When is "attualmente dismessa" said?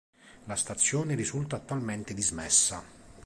1.57-2.83